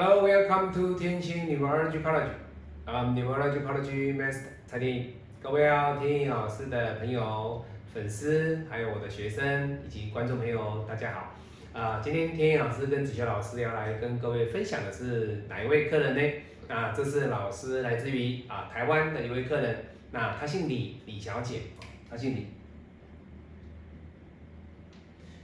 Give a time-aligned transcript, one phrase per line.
[0.00, 2.30] Hello, welcome to 天星 Numerology College.
[2.86, 5.06] I'm Numerology College Master 蔡天。
[5.42, 11.34] 各位啊，天意老师的朋友、粉丝，还有我的学生以及观众朋友，大家好。
[11.72, 16.22] 啊，今天天意老师跟子修老师要来跟各位分享的是哪一位客人呢？
[16.72, 21.62] 啊，这是老师来自于啊台湾的一位客人，那他姓李，李小姐，
[22.08, 22.46] 她姓李。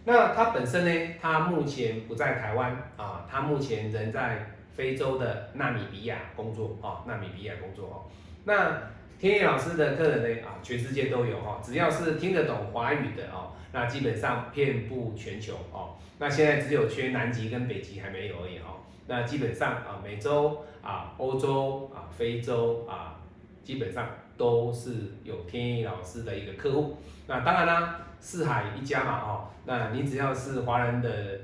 [0.06, 1.14] 那他本身呢？
[1.18, 8.04] 他目前不在台湾啊，他目前人在非洲的纳米比亚工作啊，纳米比亚工作哦。
[8.44, 8.82] 那
[9.18, 15.96] 天野老师的客人呢啊，全世界都有哈，只要是听得懂华语的哦，那基本上遍布全球哦。
[16.18, 18.84] 那现在只有缺南极跟北极还没有而已哦。
[19.06, 23.16] 那基本上啊，美洲啊、欧洲啊、非洲啊，
[23.62, 24.90] 基本上都是
[25.22, 26.98] 有天意老师的一个客户。
[27.26, 28.00] 那当然啦。
[28.24, 31.40] 四海一家嘛，哦，那你只要是华人的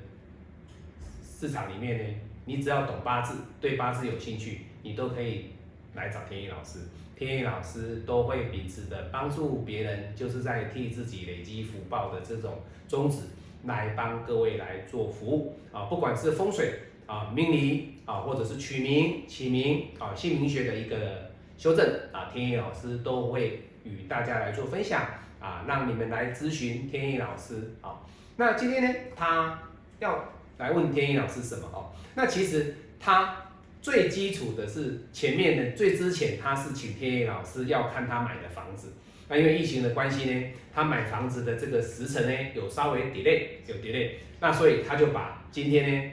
[1.22, 2.14] 市场里面呢，
[2.46, 5.50] 你只要懂八字，对八字有兴趣，你都可以
[5.94, 6.78] 来找天意老师。
[7.14, 13.18] 天意老师都会秉持的帮助别人，就是在替自己累积福报的这种宗旨，
[13.66, 25.06] 来帮各位来做服务啊，不管是风水啊、命理啊，或者是取名、起名啊、姓名学的一个修正啊，天意老师都会与大家来做分享。
[25.40, 27.98] 啊，让你们来咨询天意老师啊。
[28.36, 29.58] 那今天呢，他
[29.98, 31.90] 要来问天意老师什么哦？
[32.14, 33.36] 那其实他
[33.80, 38.92] 最基础的是前面的最之前，他是请天意老师要看他买的房子。
[39.28, 44.12] 那因为疫情的关系呢，他买房子的这个时辰呢有稍微 delay，有 delay。
[44.40, 46.10] 那所以他就把今天呢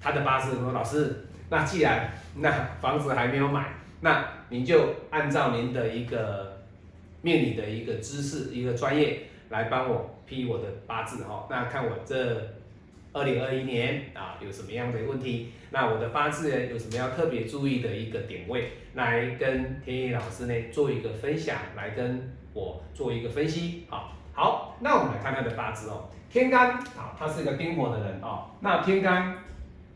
[0.00, 6.59] 他的八字说老师，那既然那房子还没有买，那您就按照您的一个。
[7.22, 12.54] 命理的一个知识，一个专业来帮我批我的八字哈，那看我这
[13.12, 24.12] 二零二一年啊有什么样的问题，那我的八字呢有什么要特别注意的一个点位，来跟天意老师呢做一个分享，来跟我做一个分析啊。
[24.32, 29.36] 好，那我们来看他的八字哦，天干啊，他是一个丁火的人啊，那天干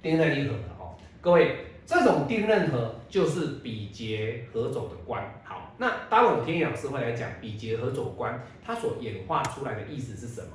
[0.02, 1.56] 丁在一合的哦，各位。
[1.86, 5.22] 这种丁壬合就是比劫合走的官。
[5.44, 10.48] 好，那当然我天意老师会来讲比劫合走官，它所演化出来的意思是什么？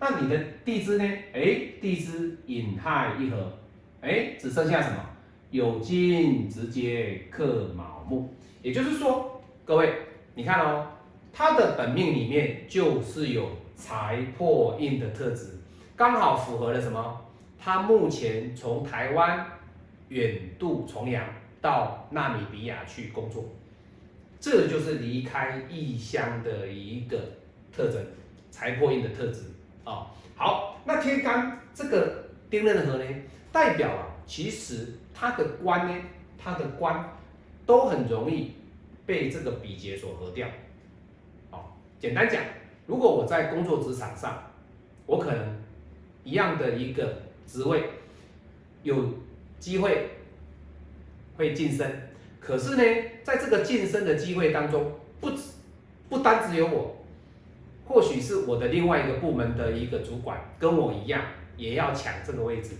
[0.00, 1.04] 那你的地支呢？
[1.32, 3.52] 哎，地支寅亥一合，
[4.00, 5.04] 哎，只剩下什么？
[5.50, 9.92] 有金直接克卯木，也就是说，各位
[10.34, 10.86] 你看哦，
[11.32, 15.58] 他的本命里面就是有财破印的特质，
[15.96, 17.20] 刚好符合了什么？
[17.58, 19.46] 他目前从台湾。
[20.10, 21.22] 远渡重洋
[21.60, 23.44] 到纳米比亚去工作，
[24.40, 27.18] 这就是离开异乡的一个
[27.72, 28.04] 特征，
[28.50, 29.42] 财破印的特质
[29.84, 30.06] 啊。
[30.36, 33.04] 好，那天干这个丁壬合呢，
[33.52, 36.02] 代表啊，其实他的官呢，
[36.36, 37.16] 他的官
[37.66, 38.52] 都很容易
[39.06, 40.48] 被这个比劫所合掉。
[41.50, 42.42] 好，简单讲，
[42.86, 44.52] 如果我在工作职场上，
[45.06, 45.56] 我可能
[46.24, 47.84] 一样的一个职位
[48.82, 49.14] 有。
[49.58, 50.10] 机会
[51.36, 51.90] 会晋升，
[52.38, 52.82] 可是呢，
[53.28, 54.90] 在这个晋升的机会当中，
[55.20, 55.30] 不
[56.08, 56.96] 不单只有我，
[57.86, 61.22] 或许是我的另外一个部门的一个主管跟我一样，
[61.58, 62.70] 也要抢这个位置。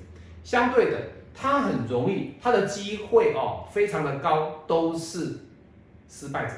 [0.43, 0.99] 相对的，
[1.35, 5.41] 他很容易，他的机会哦，非常的高，都是
[6.09, 6.53] 失败者。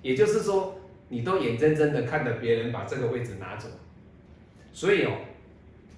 [0.00, 3.68] 也就是说，你都眼睁睁的看着别人把这个位置拿走。
[4.72, 5.12] 所以哦，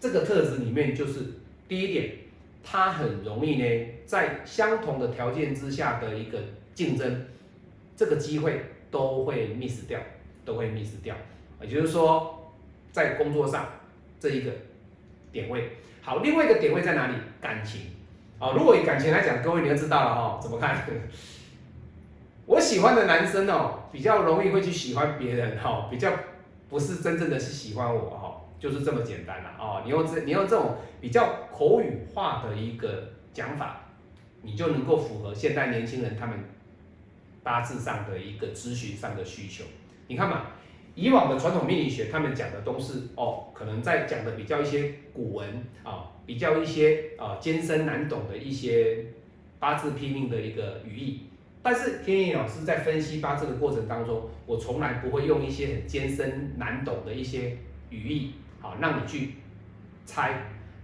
[0.01, 1.21] 这个特质里面就是
[1.69, 2.11] 第一点。
[2.65, 6.39] 他很容易呢，在相同的条件之下的一个
[6.81, 7.27] 竞争，
[7.95, 10.01] 这个机会都会 miss 掉，
[10.47, 11.15] 都会 miss 掉。
[11.61, 12.51] 也就是说，
[12.91, 13.69] 在工作上
[14.19, 14.51] 这一个
[15.31, 17.15] 点位，好，另外一个点位在哪里？
[17.39, 17.83] 感情
[18.39, 20.87] 啊，如果以感情来讲，各位你就知道了哈，怎么看？
[22.49, 26.11] 我喜欢的男生哦，比较容易会去喜欢别人哈，比较
[26.71, 28.37] 不是真正的是喜欢我哈。
[28.59, 29.83] 就是这么简单了啊！
[29.85, 33.89] 你用这你用这种比较口语化的一个讲法，
[34.43, 36.39] 你就能够符合现代年轻人他们
[37.43, 39.65] 八字上的一个咨询上的需求。
[40.09, 40.47] 你看嘛，
[40.95, 45.49] 以往的传统命理学他们讲的都是哦，可能在讲的比较一些古文
[45.83, 49.07] 啊，比较一些啊艰深难懂的一些
[49.59, 51.27] 八字拼命的一个语义。
[51.63, 57.57] 但是天意老师在分析八字的过程当中，我从来不会用一些很艰深难懂的一些
[57.91, 58.33] 语义。
[58.61, 59.35] 好，让你去
[60.07, 60.35] 猜，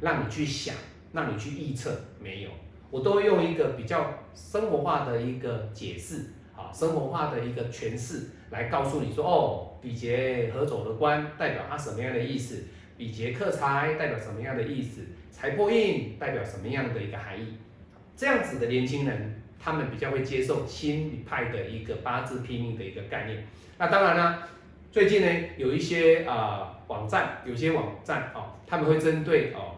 [0.00, 0.74] 让你去想，
[1.12, 2.50] 让你去预测，没有，
[2.90, 6.26] 我都会用一个比较生活化的一个解释，
[6.56, 12.64] 啊，生活化的一个诠释来告诉你说，哦，比劫合走的官代表它什么样的意思？
[12.96, 15.02] 比劫克财代表什么样的意思？
[15.30, 17.58] 财破印代表什么样的一个含义？
[18.16, 23.46] 这样子的年轻人，他们比较会接受新理派的一个八字拼命的一个概念。
[23.76, 24.38] 那当然呢，
[24.90, 25.28] 最近呢
[25.58, 29.76] 有一些啊网站，有些网站哦，他们会针对哦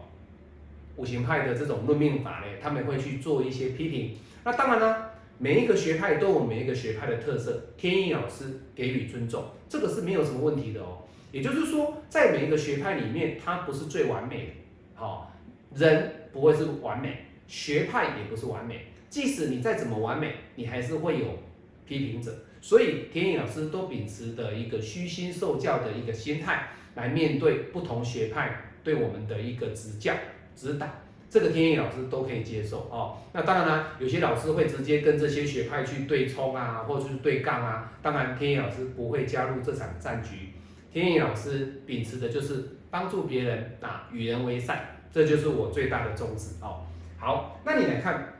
[0.95, 4.15] 五行派的这种论命法呢，他们会去做一些批评。
[4.45, 5.08] 那当然呢，
[5.41, 10.97] 每一个学派都有每一个学派的特色，天意老师给予尊重，这个是没有什么问题的哦。
[11.31, 14.51] 也就是说，在每一个学派里面，它不是最完美的，
[14.95, 15.33] 好，
[15.73, 18.87] 人不会是完美，学派也不是完美。
[19.09, 21.39] 即使你再怎么完美，你还是会有
[21.85, 22.35] 批评者。
[22.59, 30.13] 所以天意老师都秉持的一个虚心受教的一个心态，来面对不同学派对我们的一个指教
[30.53, 30.85] 指导，
[31.29, 33.17] 这个天意老师都可以接受哦。
[33.33, 37.91] 那当然呢，有些老师会直接跟这些学派去对冲啊，或者是对杠啊。
[38.01, 40.53] 当然，天意老师不会加入这场战局。
[40.91, 46.81] 天意老师秉持的就是帮助别人啊，与人为善，这就是我最大的宗旨哦。
[47.19, 48.33] 好，那你来看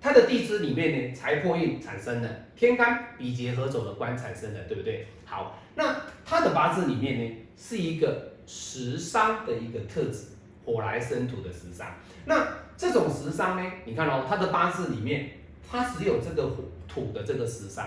[0.00, 5.08] 他的地支里面呢，财破运产生了，天干比劫合走的官产生了，对不对？
[5.24, 10.26] 好，那他的八字里面呢，是一个食伤的一个特质，
[10.64, 11.86] 火来生土的食伤。
[12.24, 12.46] 那
[12.76, 15.30] 这种食伤呢，你看哦，他的八字里面，
[15.70, 17.86] 他只有这个火土的这个食伤，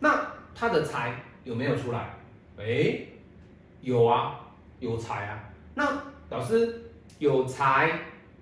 [0.00, 2.14] 那他的财有没有出来？
[2.58, 3.00] 哎。
[3.80, 4.40] 有啊，
[4.80, 5.38] 有财啊。
[5.72, 7.92] 那老师有财，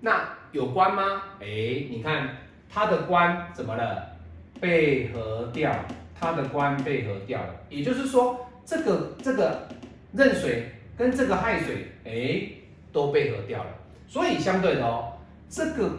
[0.01, 1.21] 那有官吗？
[1.39, 1.45] 哎，
[1.91, 2.35] 你看
[2.67, 4.17] 他的官怎么了？
[4.59, 5.71] 被合掉，
[6.19, 7.55] 他的官被合掉了。
[7.69, 9.69] 也就是说，这个这个
[10.13, 12.56] 壬水跟这个亥水，哎，
[12.97, 13.69] 都被合掉了。
[14.07, 15.13] 所以相对的哦，
[15.47, 15.91] 这个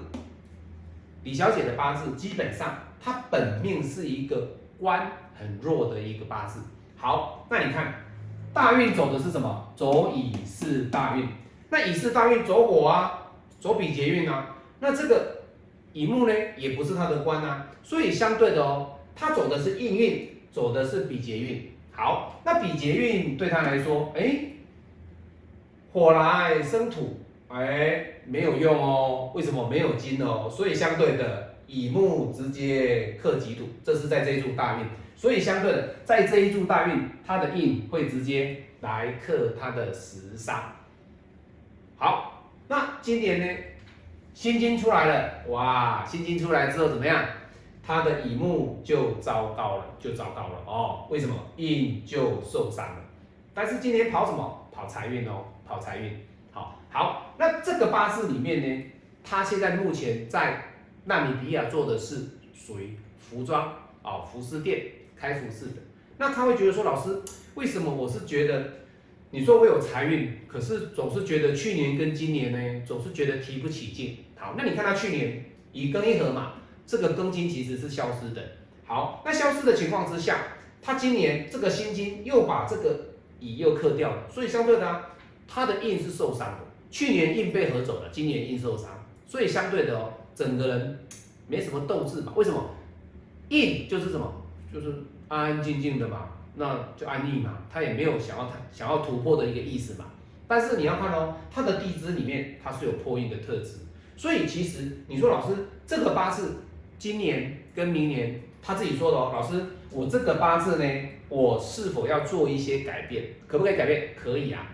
[1.23, 4.49] 李小姐的八字基本上她本命是一个
[4.81, 6.59] 官很弱的一个八字。
[6.97, 7.95] 好，那你看。
[8.53, 9.73] 大运走的是什么？
[9.77, 11.29] 走乙巳大运。
[11.69, 13.31] 那乙巳大运走火啊，
[13.61, 14.57] 走比劫运啊。
[14.81, 15.43] 那这个
[15.93, 17.69] 乙木呢，也不是他的官啊。
[17.85, 21.71] 所以相对的哦，他走的是印运，走的是比劫运。
[21.93, 24.41] 好，那比劫运对他来说，哎，
[25.99, 27.19] 火来生土，
[27.49, 29.33] 哎，没有用哦。
[29.35, 30.49] 为什么没有金哦？
[30.49, 34.87] 所以相对的，乙木直接克己土，这是在这一柱大运。
[35.17, 40.73] 所以相对的，在这一柱大运，它的印会直接来克它的食伤。
[41.97, 43.63] 好，那今年呢，
[44.35, 47.25] 辛金出来了，哇，辛金出来之后怎么样？
[47.85, 51.09] 它的乙木就糟糕了，就糟糕了哦。
[51.11, 51.35] 为什么？
[51.57, 53.01] 印就受伤了。
[53.53, 54.55] 但是今年跑什么？
[54.71, 56.13] 跑财运哦，好财运。
[56.51, 58.85] 好，好，那这个八字里面呢，
[59.23, 60.73] 他现在目前在
[61.05, 62.17] 纳米比亚做的是
[62.55, 64.87] 属于服装啊，服饰店。
[65.21, 65.83] 开服饰的，
[66.19, 67.21] 那他会觉得说，老师，
[67.57, 68.73] 为什么我是觉得，
[69.33, 74.19] 你说我有财运，可是总是觉得去年跟今年呢，总是觉得提不起劲。
[74.37, 76.53] 好，那你看他去年乙庚一合嘛，
[76.87, 78.41] 这个庚金其实是消失的。
[78.87, 80.39] 好，那消失的情况之下，
[80.81, 85.05] 他今年这个辛金又把这个乙又克掉了，所以相对的，
[85.49, 86.59] 他的印是受伤的。
[86.91, 88.89] 去年印被合走了，今年印受伤，
[89.27, 90.99] 所以相对的哦，整个人
[91.49, 92.33] 没什么斗志嘛。
[92.37, 92.71] 为什么？
[93.49, 94.33] 印就是什么？
[94.73, 94.95] 就是
[95.29, 100.05] 安安静静的嘛，那就安逸嘛，他也没有想要他想要突破的一个意思嘛。
[100.47, 103.81] 但是你要看哦，他的地支里面它是有破印的特质，
[104.17, 105.55] 所以其实你说老师
[105.87, 106.57] 这个八字
[106.99, 113.25] 今年跟明年他自己说的哦，老师我这个八字呢，我是否要做一些改变？
[113.47, 114.15] 可不可以改变？
[114.17, 114.67] 可以啊。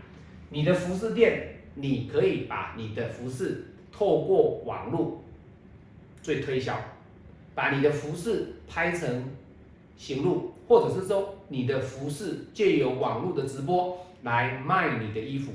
[0.50, 5.22] 你的服饰店，你可以把你的服饰透过网络
[6.22, 6.78] 最推销，
[7.54, 9.24] 把你的服饰拍成。
[9.96, 15.52] 行路，或者是说你的服饰借由网络的直播来卖你的衣服，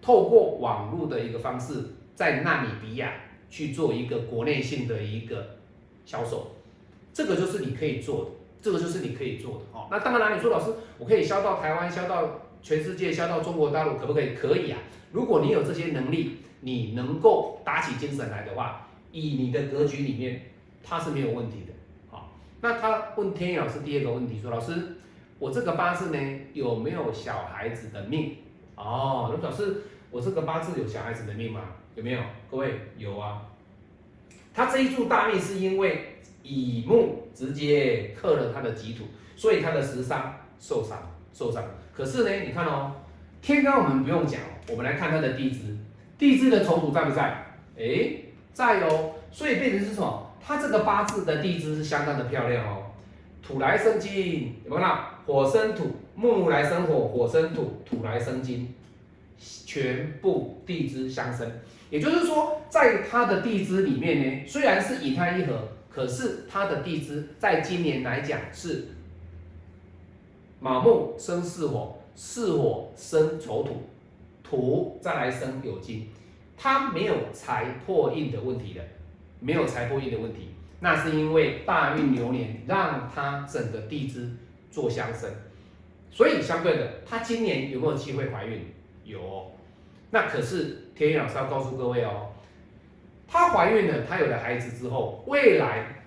[0.00, 1.82] 透过网络的一个方式，
[2.14, 3.12] 在纳米比亚
[3.50, 5.56] 去做一个国内性的一个
[6.06, 6.52] 销售，
[7.12, 8.30] 这个就是你可以做的，
[8.62, 9.88] 这个就是你可以做的哦。
[9.90, 14.34] 那当然，你说老师，我可以销到台湾，销到全世界，销到中国大陆，可不可以？
[14.34, 14.78] 可以啊。
[15.12, 20.46] 如果你有这些能力，你能够打起精神来的话，以你的格局里面，
[20.82, 21.72] 它是没有问题的。
[22.10, 24.96] 好那他问天意老师第二个问题说：“老师，
[25.38, 28.38] 我这个八字呢有没有小孩子的命？
[28.74, 31.60] 哦，那老师，我这个八字有小孩子的命吗？
[31.94, 32.20] 有没有？
[32.50, 33.42] 各位有啊。
[34.52, 39.04] 他这一柱大命是因为乙木直接克了他的己土，
[39.36, 40.98] 所以他的食伤受伤
[41.32, 41.62] 受伤。
[41.96, 42.92] 可是呢，你看哦，
[43.40, 45.76] 天干我们不用讲，我们来看他的地支，
[46.18, 47.22] 地支的丑土在不在？
[47.78, 48.10] 哎，
[48.52, 49.12] 在哦。
[49.32, 50.34] 所以变成是什么？
[50.40, 52.84] 它这个八字的地支是相当的漂亮哦，
[53.42, 54.98] 土来生金，有没有看？
[55.26, 58.72] 火生土，木来生火，火生土，土来生金，
[59.38, 61.50] 全部地支相生。
[61.90, 68.88] 也就是说，在它的地支里面呢，虽然是以太一合，可是它的地支在今年来讲是
[70.60, 73.82] 卯木生巳火，巳火生丑土，
[74.42, 76.08] 土再来生酉金，
[76.56, 78.80] 他没有财破印的问题的，
[79.40, 84.30] 没有财破印的问题，那是因为大运流年让他整个地支
[84.70, 85.30] 做相生，
[86.10, 88.66] 所以相对的，他今年有没有机会怀孕？
[89.04, 89.50] 有。
[90.10, 92.28] 那可是天宇老师要告诉各位哦，
[93.26, 96.02] 她怀孕了，她有了孩子之后，未来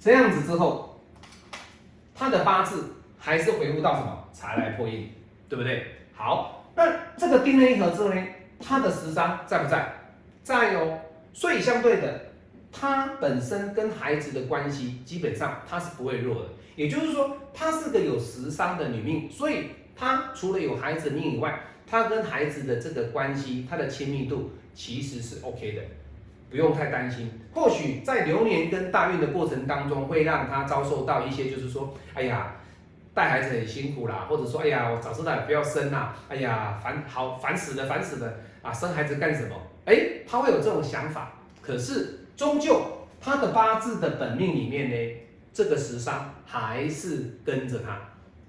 [0.00, 0.91] 这样子之后，
[2.22, 2.84] 他的八字
[3.18, 5.10] 还是回复到什么财来破印，
[5.48, 5.84] 对不对？
[6.14, 6.84] 好，那
[7.16, 8.26] 这个丁壬一合之后呢，
[8.60, 9.92] 他的十伤在不在？
[10.44, 11.00] 在哦。
[11.32, 12.26] 所以相对的，
[12.70, 19.70] 他本身跟孩子的关系基本上他是不会弱的，也就是说，他是个有十伤的女命，所以。
[19.94, 25.82] 他除了有孩子命以外，他跟孩子的这个关系，他的亲密度其实是 OK 的，
[26.52, 27.40] 不用太担心。
[27.52, 32.54] 或许在流年跟大运的过程当中，会让他遭受到一些，就是说，哎呀，
[33.12, 38.32] 带孩子很辛苦啦，或者说，哎呀，我早知道不要生啦，哎呀，烦好烦死了，烦死了
[38.62, 39.56] 啊，生孩子干什么？
[39.86, 41.32] 哎，他会有这种想法。
[41.60, 42.80] 可是终究
[43.20, 45.16] 他的八字的本命里面呢，
[45.52, 47.98] 这个时伤还是跟着他。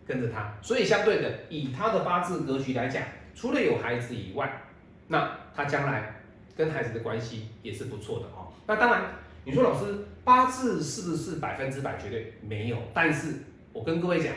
[0.05, 3.01] 跟着他，所以相对的，以他的八字格局来讲，
[3.33, 4.61] 除了有孩子以外，
[5.07, 6.12] 那他将来
[6.55, 8.53] 跟孩子的关系也是不错的哦。
[8.67, 9.13] 那当然，
[9.45, 12.77] 你说老师八字是不是百分之百绝对没有？
[12.93, 13.35] 但是
[13.71, 14.33] 我跟各位讲，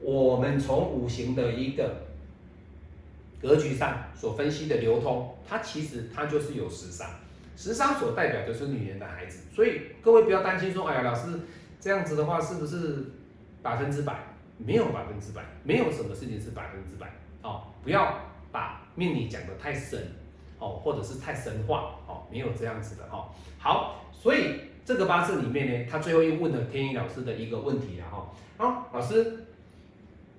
[0.00, 2.06] 我们从五行的一个
[3.40, 7.08] 格局上所分析的流通，它其实它就是有时伤，
[7.56, 11.40] 时伤所代表的是女人的孩子，所以各位不要担心说，哎呀，老师
[11.80, 13.12] 这样子的话是不是
[13.62, 14.26] 百分之百？
[14.62, 17.10] 没有百分之百，没有什么事情是百分之百
[17.40, 17.62] 哦。
[17.82, 18.20] 不要
[18.52, 20.06] 把命理讲得太深
[20.60, 23.28] 哦，或者是太神话哦，没有这样子的哈。
[23.58, 28.30] 好，所以这个八字里面呢，他最后又问了天意老师的一个问题了哈。
[28.56, 29.46] 好，老师，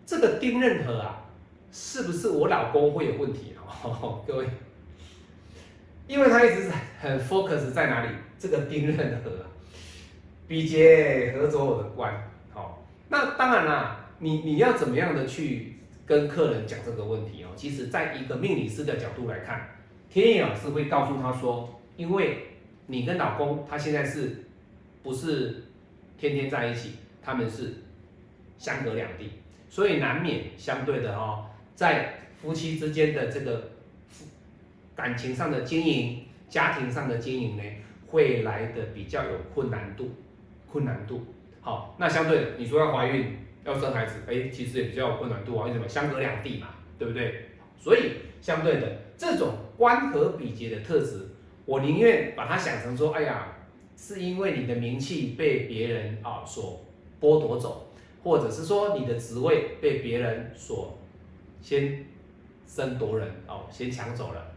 [0.06, 1.26] 这个丁任何啊，
[1.72, 3.68] 是不是我老公会有问题啊？
[4.26, 4.46] 各位，
[6.08, 8.10] 因为他一直很 focus 在哪里？
[8.40, 9.32] 这个丁任何，
[10.48, 12.32] 比劫合走我的关。
[12.54, 13.98] 好，那当然啦。
[14.24, 17.48] 你你要怎么样的去跟客人讲这个问题哦？
[17.56, 19.68] 其实，在一个命理师的角度来看，
[20.12, 22.40] 天意老师会告诉他说，因为
[22.88, 24.44] 你跟老公他现在是
[25.02, 25.64] 不是
[26.18, 27.76] 天天在一起，他们是
[28.58, 29.32] 相隔两地，
[29.70, 33.72] 所以难免相对的哦，在夫妻之间的这个
[34.96, 37.64] 感情上的经营、家庭上的经营呢，
[38.08, 40.12] 会来的比较有困难度，
[40.70, 41.26] 困难度。
[41.62, 43.38] 好，那相对的，你说要怀孕。
[43.64, 45.88] 要生孩子，哎，其实也比较有困难度啊，为什么？
[45.88, 47.46] 相隔两地嘛，对不对？
[47.78, 51.30] 所以相对的，这种关和比劫的特质，
[51.66, 53.48] 我宁愿把它想成说，哎呀，
[53.98, 56.86] 是因为你的名气被别人啊所
[57.20, 57.88] 剥夺走，
[58.24, 60.96] 或者是说你的职位被别人所
[61.64, 62.06] 先
[62.68, 64.52] 争夺人哦，先抢走了，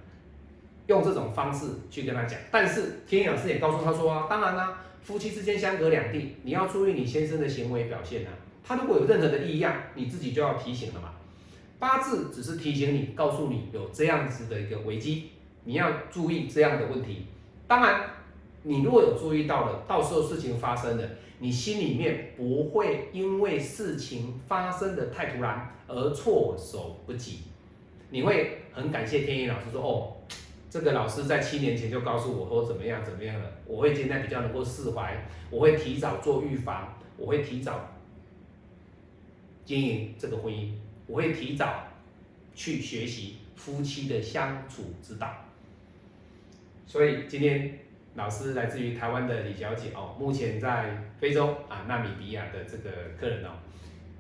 [0.88, 2.38] 用这种方式去跟他讲。
[2.50, 8.31] 但是天老师也告诉他说啊，当然啦，夫妻之间相隔两地，你要注意你先生的行为表现啊。
[8.62, 11.14] 他如果有任何的异样，你自己就要提醒了嘛。
[11.85, 15.33] 八字只是提醒你，告诉你有这样子的一个危机，
[15.64, 17.26] 你要注意这样的问题。
[17.67, 18.09] 当然，
[18.62, 21.07] 你如果有注意到了，到时候事情发生了，
[21.41, 27.41] 你心里面不会因为事情发生的太突然而措手不及。
[28.09, 30.17] 你会很感谢天意老师说，哦，
[30.71, 37.91] 这个老师在七年前就告诉我说怎么样怎么样了，我会现在比较能够释怀，我会提早做预防，我会提早。
[39.67, 40.69] 经营这个婚姻，
[41.06, 41.88] 我会提早
[42.54, 45.44] 去学习夫妻的相处之道。
[46.87, 47.78] 所以今天
[48.14, 53.50] 老师来自于台湾的李小姐哦，目前在非洲啊纳米比亚的这个客人哦，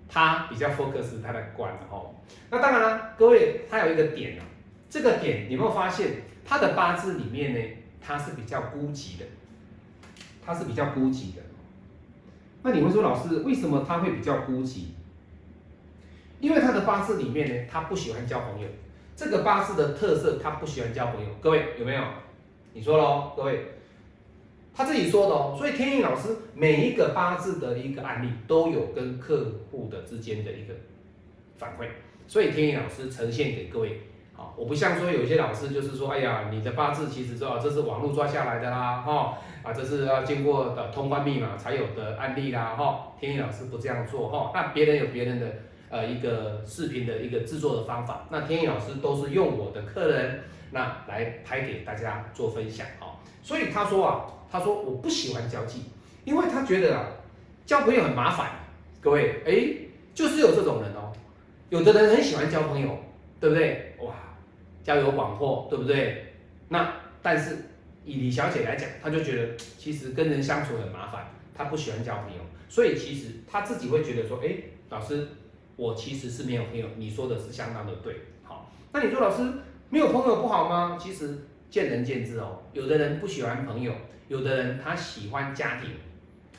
[0.08, 2.14] 她比较 focus 她的关哦。
[2.50, 4.42] 那当然了，各位她有一个点哦，
[4.90, 7.60] 这个点有没有发现她的八字里面呢？
[8.00, 9.24] 她是比较孤寂的，
[10.44, 11.42] 她是比较孤寂的。
[12.62, 14.86] 那你会说老师为什么她会比较孤寂？
[16.44, 18.68] 因为他的八字里面呢，他不喜欢交朋友。
[19.16, 21.30] 这个八字的特色，他不喜欢交朋友。
[21.40, 22.02] 各位有没有？
[22.74, 23.64] 你说喽，各位，
[24.74, 25.54] 他自己说的哦。
[25.56, 30.74] 所以天意老师每一个八字的一个案例，都有跟客户的之间的一个
[31.56, 31.86] 反馈。
[32.26, 34.02] 所以天意老师呈现给各位，
[34.34, 43.12] 好，我不像说有些老师就是说，哎呀，你的八字其实说这是网络抓下来的啦，哈，啊，这是要经过的通关密码才有的案例啦，哈。
[43.18, 45.46] 天意老师不这样做，哈，那别人有别人的。
[45.88, 48.26] 呃一个视频的一个制作的方法。
[48.30, 53.16] 那天意老师都是用我的客人那来拍给大家做分享哦。
[53.42, 55.82] 所以他说啊，他说我不喜欢交际，
[56.24, 57.08] 因为他觉得啊
[57.66, 58.50] 交朋友很麻烦。
[59.00, 61.12] 各位哎，就是有这种人哦，
[61.68, 62.98] 有的人很喜欢交朋友，
[63.38, 63.94] 对不对？
[63.98, 64.14] 哇，
[64.82, 66.32] 交友广阔，对不对？
[66.68, 66.90] 那
[67.22, 67.56] 但是
[68.06, 74.56] 以李小姐来讲，她就觉得其实跟人相处很麻烦，她不喜欢交朋友，所以其实她自己会觉得说，哎，
[74.88, 75.28] 老师，
[75.76, 79.42] 我其实是没有朋友，你说的是相当的对，好，那你说老师
[79.90, 80.96] 没有朋友不好吗？
[81.00, 83.92] 其实见仁见智哦，有的人不喜欢朋友，
[84.28, 85.90] 有的人他喜欢家庭，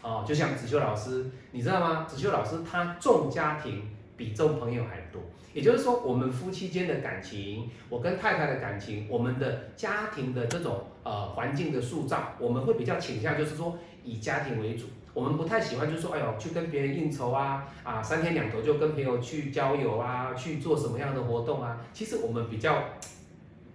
[0.01, 2.05] 哦，就像子修老师，你知道吗？
[2.07, 5.21] 子修老师他重家庭比重朋友还多。
[5.53, 14.87] 也就是说，我们夫妻间的感情，我跟太太的感情，我们的家庭的这种呃环境的塑造，我们会比较倾向就是说以家庭为主。
[15.15, 21.79] 我们不太喜欢就是说，哎呦，去跟别人应酬啊，啊，三天两头就跟朋友去郊游啊，去做什么样的活动啊？
[21.93, 22.83] 其实我们比较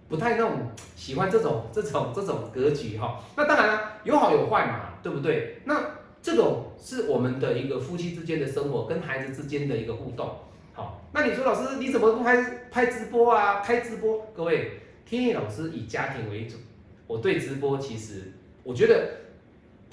[0.07, 3.19] 不太那种喜欢这种这种这种格局哈。
[3.35, 5.61] 那当然了，有好有坏嘛，对不对？
[5.65, 5.83] 那
[6.21, 10.29] 这种是我们的一个夫妻之间的生活，跟孩子之间的一个互动。
[10.73, 13.61] 好，那你说老师你怎么不拍拍直播啊？
[13.61, 16.57] 开直播，各位，天意老师以家庭为主，
[17.07, 18.31] 我对直播其实
[18.63, 19.09] 我觉得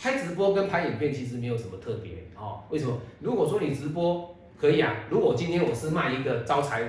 [0.01, 2.61] 拍直播跟拍影片其实没有什么特别哦。
[2.71, 2.97] 为什么？
[3.21, 6.87] 如果说你直播可以啊，如果今天我是卖一个招财物，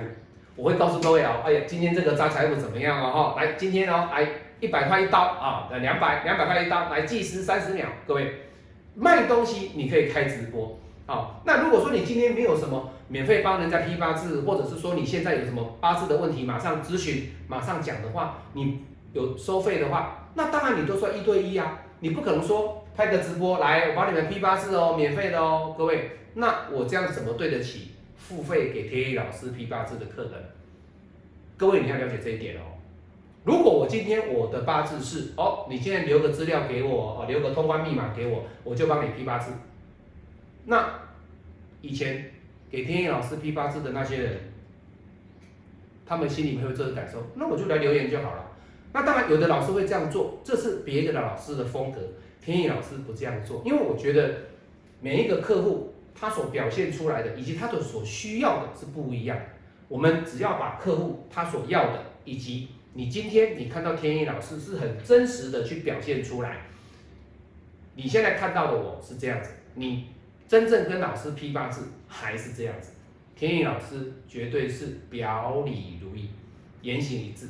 [0.54, 3.34] 我会告诉各位哦，哎呀，今天这个招财物怎么样哦？
[3.34, 4.26] 哈，来，今天哦，来
[4.60, 8.42] 一百块一刀啊，两百两百块一刀，来计时三十秒，各位
[8.94, 10.78] 卖东西你可以开直播。
[11.06, 30.32] 好，那如果说你今天没有什么免费帮人家批八字，或者是说你现在有什么八字的问题，马上咨询，马上讲的话，你有收费的话，那当然你就说一对一啊，你不可能说开个直播来我帮你们批八字哦，免费的哦，各位，那我这样怎么对得起付费给天意老师批八字的客人？
[31.56, 32.76] 各位你要了解这一点哦。
[33.42, 39.50] 如果我今天我的八字是哦，你现在留个资料给我哦，留个通关密码给我，我就帮你批八字。
[40.66, 41.00] 那
[41.80, 42.32] 以前
[42.70, 44.36] 给天意老师批八字的那些人，
[46.04, 48.50] 他们心里会有这个感受，那我就来留言就好了。
[48.92, 51.98] 那当然有的老师会这样做，这是别的老师的风格。
[52.40, 54.34] 天意老师不这样做，因为我觉得
[55.00, 59.38] 每一个客户他所表现出来的，以及他的所需要的是不一样。
[59.88, 66.66] 我们只要把客户他所要的，以及你今天你看到天意老师是很真实的去表现出来。
[67.94, 70.06] 你现在看到的我是这样子，你。
[70.50, 72.90] 真正跟老师批八字还是这样子，
[73.36, 76.28] 天意老师绝对是表里如一，
[76.82, 77.46] 言行一致。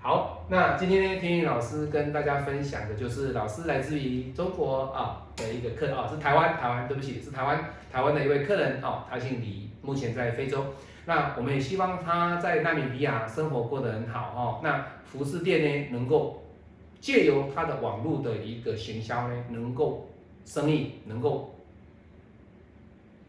[0.00, 10.64] 好，那今天呢，天宇老师跟大家分享的就是老师来自于中国啊的一个客啊，是台湾，台湾，对不起，是台湾，台湾的一位客人哦，他姓李，目前在非洲。
[11.06, 14.60] 那我们也希望他在纳米比亚生活过得很好哦。
[14.62, 16.44] 那服饰店呢，能够
[17.00, 20.08] 借由他的网络的一个行销呢，能够
[20.44, 21.54] 生意能够。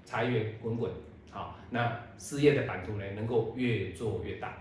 [0.06, 0.90] 财源滚滚，
[1.30, 4.58] 好，那事业的版图呢，能够越做越大。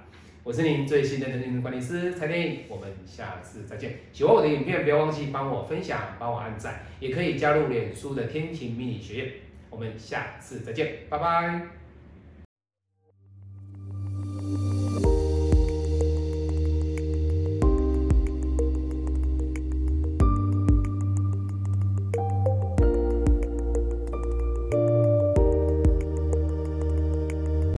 [0.48, 3.96] 我是您最新的人力管理师蔡天，我们下次再见。
[4.14, 9.32] 喜欢我的影片，不要忘记帮我分享，帮我按赞，也可以加入脸书的天晴迷你学院。
[9.68, 11.60] 我们下次再见，拜拜。